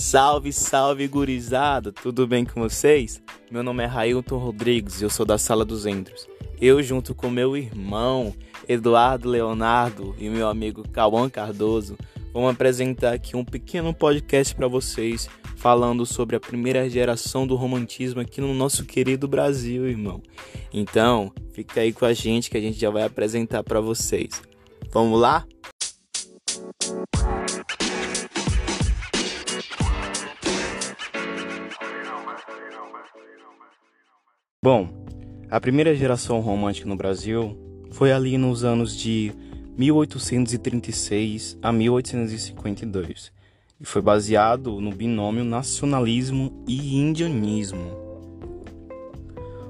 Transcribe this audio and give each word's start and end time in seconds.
Salve, 0.00 0.52
salve, 0.52 1.08
gurizada! 1.08 1.90
Tudo 1.90 2.24
bem 2.24 2.44
com 2.44 2.60
vocês? 2.60 3.20
Meu 3.50 3.64
nome 3.64 3.82
é 3.82 3.86
Railton 3.86 4.38
Rodrigues 4.38 5.00
e 5.00 5.04
eu 5.04 5.10
sou 5.10 5.26
da 5.26 5.36
Sala 5.36 5.64
dos 5.64 5.86
Endros. 5.86 6.28
Eu, 6.60 6.80
junto 6.84 7.16
com 7.16 7.28
meu 7.28 7.56
irmão 7.56 8.32
Eduardo 8.68 9.28
Leonardo 9.28 10.14
e 10.16 10.28
meu 10.30 10.48
amigo 10.48 10.88
Cauã 10.88 11.28
Cardoso, 11.28 11.98
vamos 12.32 12.52
apresentar 12.52 13.12
aqui 13.12 13.36
um 13.36 13.44
pequeno 13.44 13.92
podcast 13.92 14.54
para 14.54 14.68
vocês 14.68 15.28
falando 15.56 16.06
sobre 16.06 16.36
a 16.36 16.40
primeira 16.40 16.88
geração 16.88 17.44
do 17.44 17.56
romantismo 17.56 18.20
aqui 18.20 18.40
no 18.40 18.54
nosso 18.54 18.84
querido 18.84 19.26
Brasil, 19.26 19.88
irmão. 19.88 20.22
Então, 20.72 21.32
fica 21.52 21.80
aí 21.80 21.92
com 21.92 22.04
a 22.04 22.12
gente 22.12 22.48
que 22.48 22.56
a 22.56 22.60
gente 22.60 22.78
já 22.78 22.88
vai 22.88 23.02
apresentar 23.02 23.64
para 23.64 23.80
vocês. 23.80 24.40
Vamos 24.92 25.20
lá? 25.20 25.44
Bom, 34.60 34.88
a 35.48 35.60
primeira 35.60 35.94
geração 35.94 36.40
romântica 36.40 36.88
no 36.88 36.96
Brasil 36.96 37.56
foi 37.92 38.10
ali 38.10 38.36
nos 38.36 38.64
anos 38.64 38.98
de 38.98 39.32
1836 39.76 41.56
a 41.62 41.70
1852 41.70 43.30
e 43.80 43.84
foi 43.84 44.02
baseado 44.02 44.80
no 44.80 44.90
binômio 44.90 45.44
nacionalismo 45.44 46.64
e 46.66 46.96
indianismo. 46.96 47.96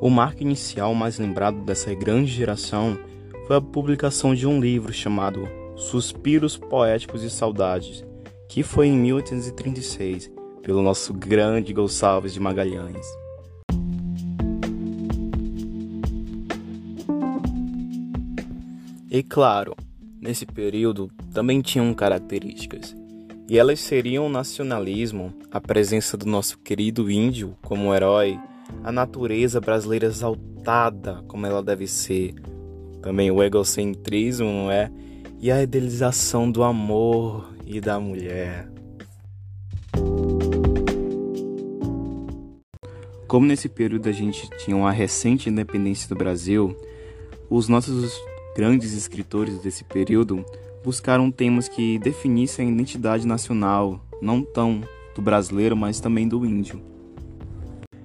O 0.00 0.08
marco 0.08 0.40
inicial 0.40 0.94
mais 0.94 1.18
lembrado 1.18 1.60
dessa 1.60 1.94
grande 1.94 2.32
geração 2.32 2.98
foi 3.46 3.56
a 3.56 3.60
publicação 3.60 4.34
de 4.34 4.46
um 4.46 4.58
livro 4.58 4.94
chamado 4.94 5.46
Suspiros 5.76 6.56
Poéticos 6.56 7.22
e 7.22 7.28
Saudades, 7.28 8.02
que 8.48 8.62
foi 8.62 8.86
em 8.86 8.96
1836 8.96 10.32
pelo 10.62 10.80
nosso 10.80 11.12
grande 11.12 11.74
Gonçalves 11.74 12.32
de 12.32 12.40
Magalhães. 12.40 13.19
E 19.12 19.24
claro, 19.24 19.74
nesse 20.20 20.46
período 20.46 21.10
também 21.34 21.60
tinham 21.60 21.92
características. 21.92 22.94
E 23.48 23.58
elas 23.58 23.80
seriam 23.80 24.26
o 24.26 24.28
nacionalismo, 24.28 25.34
a 25.50 25.60
presença 25.60 26.16
do 26.16 26.26
nosso 26.26 26.56
querido 26.60 27.10
índio 27.10 27.56
como 27.60 27.92
herói, 27.92 28.38
a 28.84 28.92
natureza 28.92 29.60
brasileira 29.60 30.06
exaltada 30.06 31.24
como 31.26 31.44
ela 31.44 31.60
deve 31.60 31.88
ser, 31.88 32.34
também 33.02 33.32
o 33.32 33.42
egocentrismo, 33.42 34.46
não 34.46 34.70
é? 34.70 34.92
E 35.40 35.50
a 35.50 35.60
idealização 35.60 36.48
do 36.48 36.62
amor 36.62 37.52
e 37.66 37.80
da 37.80 37.98
mulher. 37.98 38.70
Como 43.26 43.44
nesse 43.44 43.68
período 43.68 44.08
a 44.08 44.12
gente 44.12 44.48
tinha 44.58 44.76
uma 44.76 44.92
recente 44.92 45.48
independência 45.48 46.08
do 46.08 46.14
Brasil, 46.14 46.76
os 47.48 47.66
nossos 47.66 48.14
grandes 48.60 48.92
escritores 48.92 49.58
desse 49.58 49.82
período 49.82 50.44
buscaram 50.84 51.30
temas 51.30 51.66
que 51.66 51.98
definissem 51.98 52.68
a 52.68 52.70
identidade 52.70 53.26
nacional, 53.26 54.04
não 54.20 54.42
tão 54.42 54.82
do 55.14 55.22
brasileiro, 55.22 55.74
mas 55.74 55.98
também 55.98 56.28
do 56.28 56.44
índio. 56.44 56.82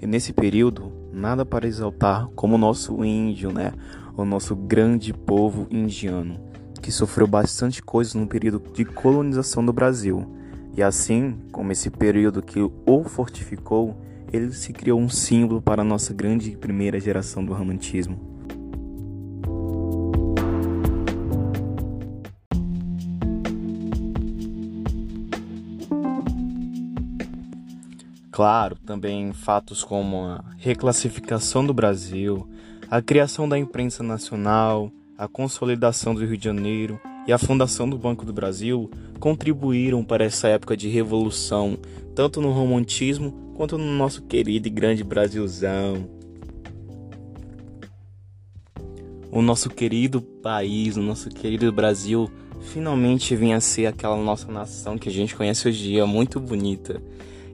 E 0.00 0.06
nesse 0.06 0.32
período, 0.32 0.90
nada 1.12 1.44
para 1.44 1.68
exaltar 1.68 2.28
como 2.28 2.54
o 2.54 2.58
nosso 2.58 3.04
índio, 3.04 3.52
né? 3.52 3.74
O 4.16 4.24
nosso 4.24 4.56
grande 4.56 5.12
povo 5.12 5.66
indiano, 5.70 6.40
que 6.80 6.90
sofreu 6.90 7.26
bastante 7.26 7.82
coisas 7.82 8.14
no 8.14 8.26
período 8.26 8.72
de 8.72 8.86
colonização 8.86 9.62
do 9.62 9.72
Brasil. 9.74 10.34
E 10.74 10.82
assim, 10.82 11.36
como 11.52 11.72
esse 11.72 11.90
período 11.90 12.40
que 12.40 12.58
o 12.58 13.04
fortificou, 13.04 14.00
ele 14.32 14.50
se 14.52 14.72
criou 14.72 14.98
um 14.98 15.10
símbolo 15.10 15.60
para 15.60 15.82
a 15.82 15.84
nossa 15.84 16.14
grande 16.14 16.52
primeira 16.52 16.98
geração 16.98 17.44
do 17.44 17.52
romantismo. 17.52 18.37
Claro, 28.38 28.76
também 28.86 29.32
fatos 29.32 29.82
como 29.82 30.18
a 30.18 30.44
reclassificação 30.58 31.66
do 31.66 31.74
Brasil, 31.74 32.48
a 32.88 33.02
criação 33.02 33.48
da 33.48 33.58
imprensa 33.58 34.00
nacional, 34.04 34.92
a 35.18 35.26
consolidação 35.26 36.14
do 36.14 36.24
Rio 36.24 36.36
de 36.36 36.44
Janeiro 36.44 37.00
e 37.26 37.32
a 37.32 37.36
fundação 37.36 37.90
do 37.90 37.98
Banco 37.98 38.24
do 38.24 38.32
Brasil 38.32 38.88
contribuíram 39.18 40.04
para 40.04 40.24
essa 40.24 40.46
época 40.46 40.76
de 40.76 40.88
revolução, 40.88 41.76
tanto 42.14 42.40
no 42.40 42.52
romantismo 42.52 43.32
quanto 43.56 43.76
no 43.76 43.92
nosso 43.92 44.22
querido 44.22 44.68
e 44.68 44.70
grande 44.70 45.02
Brasilzão. 45.02 46.08
O 49.32 49.42
nosso 49.42 49.68
querido 49.68 50.22
país, 50.22 50.96
o 50.96 51.02
nosso 51.02 51.28
querido 51.28 51.72
Brasil, 51.72 52.30
finalmente 52.60 53.34
vinha 53.34 53.56
a 53.56 53.60
ser 53.60 53.86
aquela 53.86 54.16
nossa 54.16 54.46
nação 54.52 54.96
que 54.96 55.08
a 55.08 55.12
gente 55.12 55.34
conhece 55.34 55.66
hoje 55.66 55.82
dia, 55.82 56.06
muito 56.06 56.38
bonita. 56.38 57.02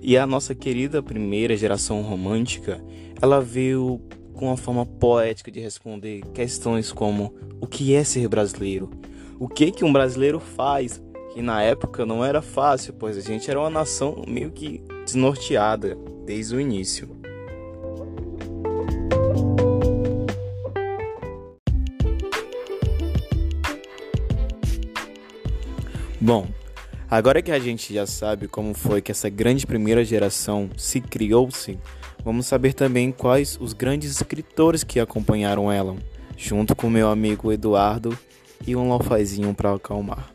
E 0.07 0.19
a 0.19 0.27
nossa 0.27 0.55
querida 0.55 1.03
primeira 1.03 1.57
geração 1.57 2.03
romântica, 2.03 2.85
ela 3.23 3.41
veio 3.41 3.99
com 4.35 4.49
uma 4.49 4.57
forma 4.57 4.85
poética 4.85 5.51
de 5.51 5.61
responder 5.61 6.21
questões 6.35 6.93
como 6.93 7.35
o 7.59 7.67
que 7.67 7.95
é 7.95 8.05
ser 8.05 8.29
brasileiro? 8.29 8.91
O 9.41 9.49
que 9.49 9.71
que 9.71 9.83
um 9.83 9.91
brasileiro 9.91 10.39
faz? 10.39 11.03
Que 11.33 11.41
na 11.41 11.63
época 11.63 12.05
não 12.05 12.23
era 12.23 12.43
fácil, 12.43 12.93
pois 12.93 13.17
a 13.17 13.23
gente 13.23 13.51
era 13.51 13.59
uma 13.59 13.71
nação 13.71 14.23
meio 14.29 14.51
que 14.51 14.83
desnorteada 15.07 15.97
desde 16.27 16.55
o 16.55 16.61
início. 16.61 17.09
Bom, 26.21 26.47
Agora 27.15 27.41
que 27.41 27.53
a 27.53 27.61
gente 27.61 27.95
já 27.95 28.09
sabe 28.09 28.49
como 28.49 28.75
foi 28.75 29.01
que 29.01 29.13
essa 29.13 29.29
grande 29.29 29.65
primeira 29.65 30.05
geração 30.05 30.69
se 30.77 31.01
criou-se, 31.01 31.79
vamos 32.25 32.45
saber 32.45 32.75
também 32.75 33.13
quais 33.13 33.57
os 33.61 33.73
grandes 33.73 34.11
escritores 34.11 34.83
que 34.83 34.99
acompanharam 34.99 35.71
ela, 35.71 35.95
junto 36.37 36.75
com 36.75 36.91
meu 36.91 37.09
amigo 37.09 37.53
Eduardo 37.53 38.19
e 38.67 38.75
um 38.75 38.89
lofazinho 38.89 39.55
para 39.55 39.73
acalmar. 39.73 40.29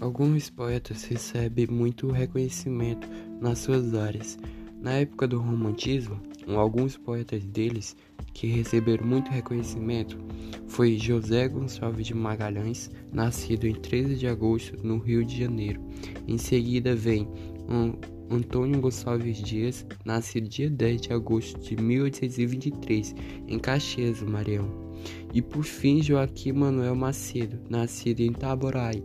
Alguns 0.00 0.50
poetas 0.50 1.04
recebem 1.04 1.68
muito 1.68 2.10
reconhecimento 2.10 3.08
nas 3.40 3.60
suas 3.60 3.94
áreas. 3.94 4.36
Na 4.80 4.94
época 4.94 5.28
do 5.28 5.38
romantismo, 5.38 6.20
Alguns 6.46 6.96
poetas 6.96 7.44
deles 7.44 7.96
que 8.32 8.46
receberam 8.46 9.06
muito 9.06 9.30
reconhecimento 9.30 10.18
foi 10.66 10.98
José 10.98 11.48
Gonçalves 11.48 12.06
de 12.06 12.14
Magalhães, 12.14 12.90
nascido 13.12 13.66
em 13.66 13.74
13 13.74 14.16
de 14.16 14.26
agosto 14.26 14.76
no 14.86 14.98
Rio 14.98 15.24
de 15.24 15.38
Janeiro. 15.38 15.80
Em 16.26 16.36
seguida 16.36 16.94
vem 16.94 17.28
um 17.68 17.94
Antônio 18.30 18.80
Gonçalves 18.80 19.38
Dias, 19.38 19.86
nascido 20.04 20.48
dia 20.48 20.68
10 20.68 21.00
de 21.02 21.12
agosto 21.12 21.60
de 21.60 21.76
1823 21.76 23.14
em 23.46 23.58
Caxias, 23.58 24.22
Maranhão. 24.22 24.94
E 25.32 25.42
por 25.42 25.64
fim 25.64 26.02
Joaquim 26.02 26.52
Manuel 26.52 26.94
Macedo, 26.94 27.58
nascido 27.68 28.20
em 28.20 28.30
Itaboraí, 28.30 29.02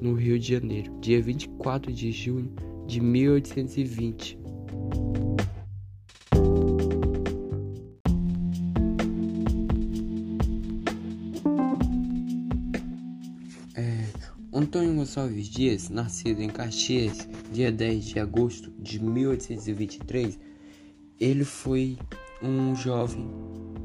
no 0.00 0.14
Rio 0.14 0.38
de 0.38 0.52
Janeiro, 0.52 0.92
dia 1.00 1.22
24 1.22 1.92
de 1.92 2.10
junho 2.10 2.52
de 2.86 3.00
1820. 3.00 4.38
Gonçalves 15.02 15.48
Dias, 15.48 15.88
nascido 15.88 16.40
em 16.42 16.48
Caxias, 16.48 17.28
dia 17.52 17.72
10 17.72 18.04
de 18.04 18.20
agosto 18.20 18.70
de 18.78 19.02
1823, 19.02 20.38
ele 21.18 21.44
foi 21.44 21.98
um 22.40 22.76
jovem 22.76 23.28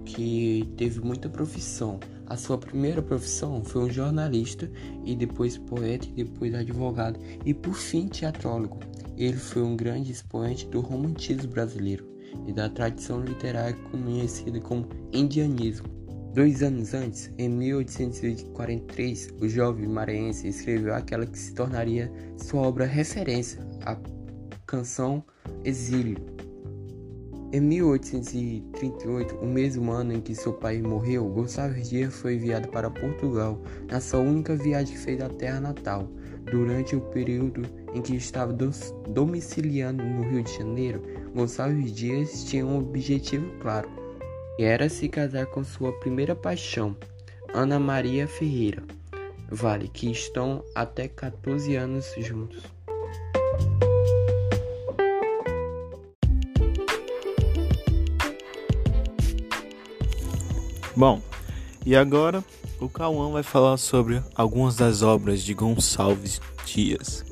que 0.06 0.72
teve 0.78 1.00
muita 1.00 1.28
profissão. 1.28 2.00
A 2.28 2.38
sua 2.38 2.60
primeira 2.60 3.02
profissão 3.02 3.64
foi 3.64 3.86
um 3.86 3.90
jornalista 3.90 4.70
e 5.04 5.16
depois 5.16 5.58
poeta 5.58 6.08
e 6.16 6.24
depois 6.24 6.54
advogado 6.54 7.20
e 7.44 7.52
por 7.52 7.74
fim 7.74 8.08
teatrólogo. 8.08 8.78
Ele 9.18 9.38
foi 9.38 9.64
um 9.64 9.76
grande 9.76 10.12
expoente 10.12 10.68
do 10.68 10.82
romantismo 10.82 11.50
brasileiro 11.50 12.08
e 12.46 12.54
da 12.54 12.70
tradição 12.70 13.24
literária 13.24 13.76
conhecida 13.90 14.60
como 14.60 14.88
indianismo. 15.12 15.97
Dois 16.38 16.62
anos 16.62 16.94
antes, 16.94 17.32
em 17.40 17.50
1843, 17.50 19.34
o 19.42 19.50
jovem 19.50 19.88
maranhense 19.88 20.48
escreveu 20.48 20.94
aquela 20.94 21.26
que 21.26 21.36
se 21.36 21.52
tornaria 21.56 22.14
sua 22.38 22.62
obra 22.62 22.86
referência, 22.86 23.60
a 23.84 23.98
canção 24.68 25.24
Exílio. 25.66 26.20
Em 27.52 27.60
1838, 27.60 29.36
o 29.38 29.48
mesmo 29.48 29.92
ano 29.92 30.14
em 30.14 30.22
que 30.22 30.36
seu 30.36 30.54
pai 30.54 30.80
morreu, 30.80 31.28
Gonçalves 31.28 31.90
Dias 31.90 32.14
foi 32.14 32.36
enviado 32.36 32.68
para 32.68 32.92
Portugal, 32.92 33.60
na 33.90 34.00
sua 34.00 34.20
única 34.20 34.56
viagem 34.56 34.94
que 34.94 35.02
fez 35.02 35.20
à 35.20 35.30
terra 35.30 35.60
natal. 35.60 36.08
Durante 36.52 36.96
o 36.96 37.02
período 37.02 37.64
em 37.96 38.02
que 38.04 38.16
estava 38.16 38.56
domiciliando 39.10 40.04
no 40.04 40.22
Rio 40.22 40.44
de 40.44 40.56
Janeiro, 40.56 41.02
Gonçalves 41.34 41.92
Dias 41.92 42.44
tinha 42.44 42.64
um 42.64 42.78
objetivo 42.78 43.50
claro, 43.60 43.90
e 44.58 44.64
era 44.64 44.90
se 44.90 45.08
casar 45.08 45.46
com 45.46 45.64
sua 45.64 45.92
primeira 46.00 46.36
paixão, 46.36 46.96
Ana 47.54 47.80
Maria 47.80 48.28
Ferreira 48.28 48.84
Vale, 49.50 49.88
que 49.88 50.12
estão 50.12 50.64
até 50.76 51.08
14 51.08 51.76
anos 51.76 52.14
juntos. 52.18 52.64
Bom, 60.96 61.22
e 61.86 61.96
agora 61.96 62.44
o 62.80 62.90
Cauã 62.90 63.32
vai 63.32 63.44
falar 63.44 63.78
sobre 63.78 64.22
algumas 64.36 64.76
das 64.76 65.02
obras 65.02 65.44
de 65.44 65.54
Gonçalves 65.54 66.42
Dias. 66.66 67.27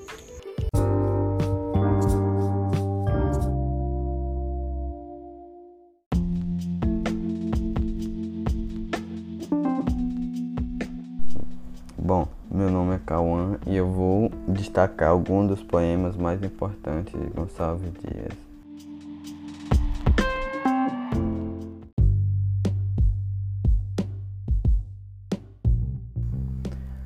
E 13.67 13.75
eu 13.75 13.91
vou 13.91 14.29
destacar 14.47 15.09
alguns 15.09 15.47
dos 15.47 15.63
poemas 15.63 16.15
mais 16.15 16.43
importantes 16.43 17.13
de 17.19 17.27
Gonçalves 17.31 17.91
Dias. 17.93 18.45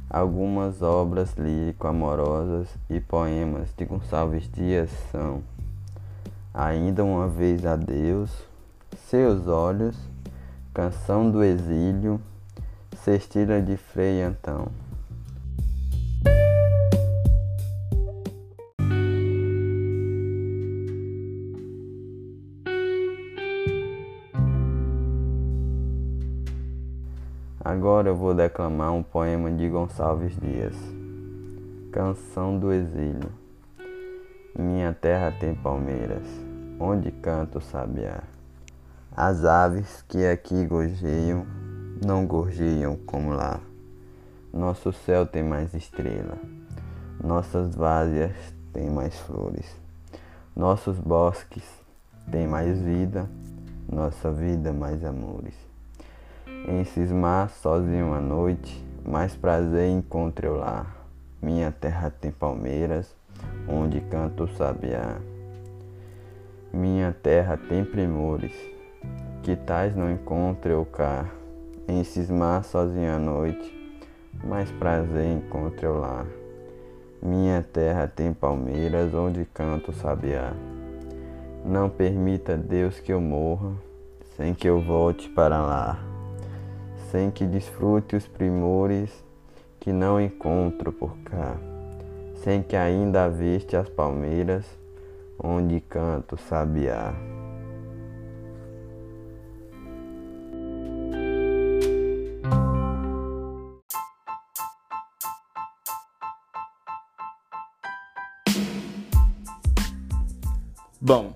Algumas 0.10 0.82
obras 0.82 1.34
lírico-amorosas 1.38 2.68
e 2.90 3.00
poemas 3.00 3.70
de 3.78 3.86
Gonçalves 3.86 4.50
Dias 4.52 4.90
são 5.12 5.42
Ainda 6.52 7.06
uma 7.06 7.28
vez 7.28 7.66
a 7.66 7.76
Deus, 7.76 8.32
Seus 9.08 9.48
olhos, 9.48 9.96
Canção 10.74 11.30
do 11.30 11.44
Exílio, 11.44 12.20
Cestilha 12.98 13.62
de 13.62 13.78
Frei 13.78 14.22
Antão. 14.22 14.89
Agora 27.64 28.08
eu 28.08 28.16
vou 28.16 28.34
declamar 28.34 28.94
um 28.94 29.04
poema 29.04 29.52
de 29.52 29.68
Gonçalves 29.68 30.34
Dias. 30.40 30.74
Canção 31.92 32.58
do 32.58 32.72
Exílio. 32.72 33.30
Minha 34.58 34.94
terra 34.94 35.30
tem 35.38 35.54
palmeiras, 35.54 36.26
onde 36.80 37.12
canto 37.12 37.58
o 37.58 37.62
sabiá. 37.62 38.24
As 39.12 39.44
aves 39.44 40.02
que 40.08 40.26
aqui 40.26 40.66
gorjeiam, 40.66 41.46
não 42.06 42.26
gorjeiam 42.26 42.96
como 42.96 43.32
lá. 43.32 43.60
Nosso 44.54 44.94
céu 44.94 45.26
tem 45.26 45.44
mais 45.44 45.74
estrela, 45.74 46.38
nossas 47.22 47.76
várzeas 47.76 48.38
têm 48.72 48.90
mais 48.90 49.20
flores, 49.20 49.66
nossos 50.56 50.98
bosques 50.98 51.70
têm 52.32 52.48
mais 52.48 52.82
vida, 52.82 53.30
nossa 53.92 54.32
vida 54.32 54.72
mais 54.72 55.04
amores. 55.04 55.70
Em 56.68 56.84
cismar 56.84 57.50
sozinho 57.50 58.14
à 58.14 58.20
noite, 58.20 58.86
mais 59.04 59.36
prazer 59.36 59.90
encontro 59.90 60.46
eu 60.46 60.56
lá. 60.58 60.86
Minha 61.42 61.72
terra 61.72 62.12
tem 62.12 62.32
palmeiras, 62.32 63.16
onde 63.68 64.02
canto 64.02 64.44
o 64.44 64.56
sabiá. 64.56 65.18
Minha 66.72 67.16
terra 67.24 67.58
tem 67.58 67.84
primores, 67.84 68.52
que 69.42 69.56
tais 69.56 69.96
não 69.96 70.12
encontro 70.12 70.70
eu 70.70 70.86
cá. 70.86 71.26
Em 71.88 72.04
cismar 72.04 72.64
sozinho 72.64 73.16
à 73.16 73.18
noite, 73.18 73.74
mais 74.44 74.70
prazer 74.72 75.32
encontro 75.32 75.86
eu 75.86 75.98
lá. 75.98 76.26
Minha 77.24 77.64
terra 77.64 78.06
tem 78.06 78.34
palmeiras, 78.34 79.14
onde 79.14 79.46
canto 79.46 79.92
o 79.92 79.94
sabiá. 79.94 80.54
Não 81.66 81.90
permita 81.90 82.56
Deus 82.56 83.00
que 83.00 83.14
eu 83.14 83.22
morra, 83.22 83.72
sem 84.36 84.54
que 84.54 84.68
eu 84.68 84.80
volte 84.82 85.30
para 85.30 85.60
lá 85.62 86.19
sem 87.12 87.32
que 87.32 87.46
desfrute 87.46 88.16
os 88.16 88.28
primores 88.28 89.10
que 89.80 89.92
não 89.92 90.22
encontro 90.22 90.92
por 90.92 91.18
cá, 91.20 91.58
sem 92.44 92.62
que 92.62 92.76
ainda 92.76 93.26
aviste 93.26 93.76
as 93.76 93.90
palmeiras 93.90 94.66
onde 95.42 95.80
canto 95.80 96.38
sabiá. 96.38 97.14
Bom, 111.02 111.34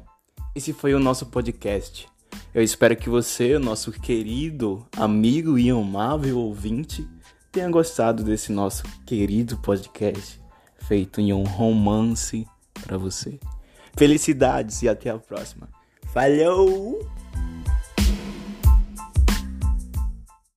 esse 0.53 0.71
foi 0.71 0.93
o 0.93 0.99
nosso 0.99 1.25
podcast. 1.25 2.12
Eu 2.53 2.61
espero 2.61 2.95
que 2.95 3.09
você, 3.09 3.57
nosso 3.57 3.91
querido 3.91 4.85
amigo 4.95 5.57
e 5.57 5.71
amável 5.71 6.37
ouvinte, 6.37 7.07
tenha 7.51 7.67
gostado 7.67 8.23
desse 8.23 8.51
nosso 8.51 8.83
querido 9.05 9.57
podcast 9.57 10.39
feito 10.77 11.19
em 11.19 11.33
um 11.33 11.43
romance 11.43 12.45
para 12.85 12.97
você. 12.97 13.39
Felicidades 13.97 14.83
e 14.83 14.89
até 14.89 15.09
a 15.09 15.17
próxima. 15.17 15.67
Falou! 16.13 17.22